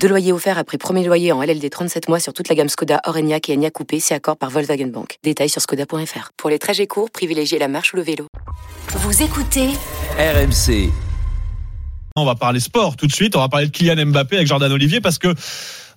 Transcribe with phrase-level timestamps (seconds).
[0.00, 3.00] Deux loyers offerts après premier loyer en LLD 37 mois sur toute la gamme Skoda,
[3.04, 5.18] Orenia et Enya Coupé, c'est accord par Volkswagen Bank.
[5.24, 6.30] Détails sur skoda.fr.
[6.36, 8.26] Pour les trajets courts, privilégiez la marche ou le vélo.
[8.88, 9.70] Vous écoutez
[10.18, 10.90] RMC.
[12.14, 13.34] On va parler sport tout de suite.
[13.34, 15.34] On va parler de Kylian Mbappé avec Jordan Olivier parce que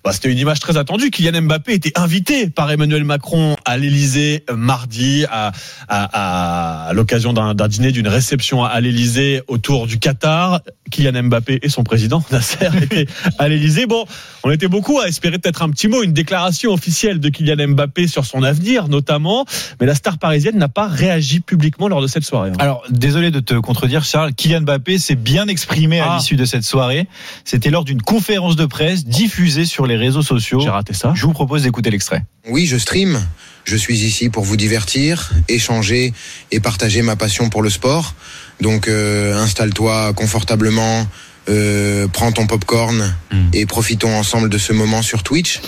[0.04, 1.10] bah, c'était une image très attendue.
[1.10, 5.52] Kylian Mbappé était invité par Emmanuel Macron à l'Elysée mardi à,
[5.88, 10.60] à, à l'occasion d'un dîner, d'une réception à l'Elysée autour du Qatar.
[10.90, 13.06] Kylian Mbappé et son président Nasser étaient
[13.38, 13.86] à l'Elysée.
[13.86, 14.04] Bon,
[14.42, 18.08] on était beaucoup à espérer peut-être un petit mot, une déclaration officielle de Kylian Mbappé
[18.08, 19.44] sur son avenir notamment,
[19.80, 22.50] mais la star parisienne n'a pas réagi publiquement lors de cette soirée.
[22.58, 26.16] Alors, désolé de te contredire Charles, Kylian Mbappé s'est bien exprimé à Ah.
[26.16, 27.06] l'issue de cette soirée.
[27.44, 30.60] C'était lors d'une conférence de presse diffusée sur les réseaux sociaux.
[30.60, 31.12] J'ai raté ça.
[31.14, 32.24] Je vous propose d'écouter l'extrait.
[32.48, 33.20] Oui, je stream.
[33.64, 36.12] Je suis ici pour vous divertir, échanger
[36.50, 38.14] et partager ma passion pour le sport.
[38.60, 41.06] Donc euh, installe-toi confortablement,
[41.48, 43.14] euh, prends ton popcorn
[43.52, 45.60] et profitons ensemble de ce moment sur Twitch.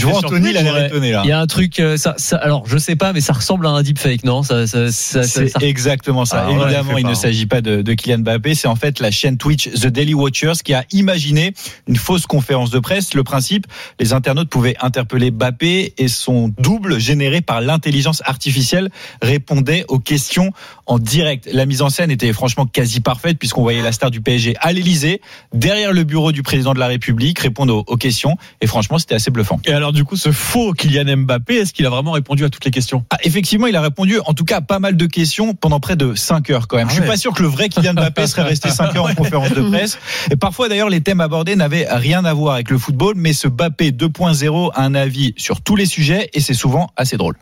[0.00, 1.22] Vois sur Anthony, il a l'air étonné là.
[1.24, 3.66] Il y a un truc, euh, ça, ça- alors je sais pas, mais ça ressemble
[3.66, 4.42] à un deepfake, non?
[4.42, 6.46] Ça, ça, C'est exactement ça.
[6.48, 8.54] Ah Évidemment, il pas, ne s'agit pas de, de Kylian Mbappé.
[8.54, 11.52] C'est en fait la chaîne Twitch The Daily Watchers qui a imaginé
[11.88, 13.14] une fausse conférence de presse.
[13.14, 13.66] Le principe,
[13.98, 20.52] les internautes pouvaient interpeller Mbappé et son double généré par l'intelligence artificielle répondait aux questions
[20.86, 21.48] en direct.
[21.52, 24.72] La mise en scène était franchement quasi parfaite puisqu'on voyait la star du PSG à
[24.72, 25.20] l'Elysée,
[25.52, 28.36] derrière le bureau du président de la République, répondre aux, aux questions.
[28.60, 29.60] Et franchement, c'était assez bluffant.
[29.64, 32.64] Et alors du coup, ce faux Kylian Mbappé, est-ce qu'il a vraiment répondu à toutes
[32.64, 33.04] les questions?
[33.10, 35.96] Ah, effectivement, il a répondu, en tout cas, à pas mal de questions pendant près
[35.96, 36.86] de 5 heures quand même.
[36.88, 37.08] Ah Je suis ouais.
[37.08, 39.98] pas sûr que le vrai Kylian Mbappé serait resté 5 heures en conférence de presse.
[40.30, 43.48] Et parfois, d'ailleurs, les thèmes abordés n'avaient rien à voir avec le football, mais ce
[43.48, 47.34] Mbappé 2.0 a un avis sur tous les sujets et c'est souvent assez drôle.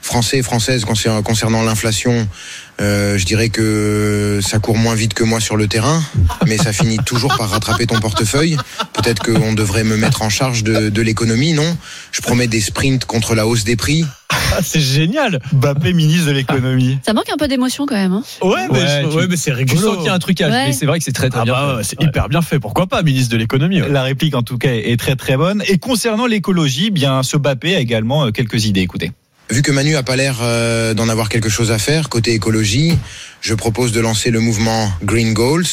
[0.00, 2.28] Français et françaises concer- concernant l'inflation,
[2.80, 6.00] euh, je dirais que ça court moins vite que moi sur le terrain,
[6.46, 8.56] mais ça finit toujours par rattraper ton portefeuille.
[9.08, 11.78] Peut-être qu'on devrait me mettre en charge de, de l'économie, non?
[12.12, 14.04] Je promets des sprints contre la hausse des prix.
[14.28, 15.40] ah, C'est génial.
[15.54, 16.98] Mbappé, ministre de l'économie.
[17.06, 18.12] Ça manque un peu d'émotion quand même.
[18.12, 18.22] Hein.
[18.42, 19.80] Ouais, mais, Ouais, je- tu- ouais, mais c'est Je rigolo.
[19.80, 20.66] sens qu'il y a un trucage, Ouais.
[20.66, 21.54] mais c'est vrai que c'est très très Ah bien.
[21.54, 21.76] bah, fait.
[21.76, 22.60] ouais, c'est hyper bien fait.
[22.60, 23.88] Pourquoi pas, ministre de l'économie ouais.
[23.88, 25.62] La réplique, en tout cas, est très très bonne.
[25.68, 28.82] Et concernant l'écologie, bien, ce Mbappé a également euh, quelques idées.
[28.82, 29.12] Écoutez.
[29.50, 32.92] Vu que Manu a pas l'air euh, d'en avoir quelque chose à faire côté écologie,
[33.40, 35.64] je propose de lancer le mouvement Green Goals.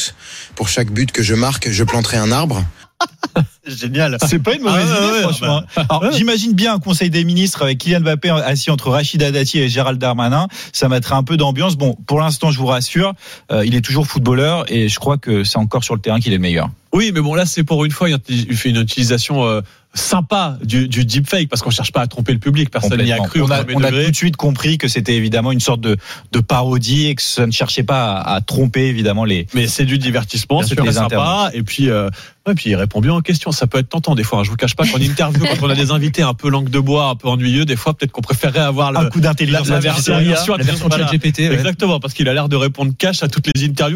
[0.54, 2.64] Pour chaque but que je marque, je planterai un arbre.
[3.66, 4.16] Génial.
[4.26, 5.62] C'est pas une mauvaise Ah idée, ouais, franchement.
[5.76, 9.68] Alors, j'imagine bien un conseil des ministres avec Kylian Mbappé assis entre Rachida Dati et
[9.68, 10.46] Gérald Darmanin.
[10.72, 11.76] Ça mettrait un peu d'ambiance.
[11.76, 13.14] Bon, pour l'instant, je vous rassure,
[13.50, 16.32] euh, il est toujours footballeur et je crois que c'est encore sur le terrain qu'il
[16.32, 16.70] est le meilleur.
[16.92, 19.60] Oui, mais bon, là, c'est pour une fois, il fait une utilisation euh,
[19.94, 22.70] sympa du, du deepfake parce qu'on cherche pas à tromper le public.
[22.70, 25.60] Personne n'y a cru on a, on tout de suite compris que c'était évidemment une
[25.60, 25.96] sorte de,
[26.32, 29.46] de parodie et que ça ne cherchait pas à, à tromper évidemment les.
[29.54, 31.50] Mais c'est du divertissement, les sympa.
[31.54, 32.08] Et puis, euh,
[32.46, 33.52] ouais, puis il répond bien aux questions.
[33.52, 34.40] Ça peut être tentant des fois.
[34.40, 34.44] hein.
[34.44, 36.78] Je vous cache pas qu'en interview, quand on a des invités un peu langue de
[36.78, 39.74] bois, un peu ennuyeux, des fois peut-être qu'on préférerait avoir le, Un coup d'intelligence la
[39.76, 41.06] La version, version la version voilà.
[41.06, 41.38] ChatGPT.
[41.40, 41.54] ouais.
[41.54, 43.94] Exactement, parce qu'il a l'air de répondre cash à toutes les interviews.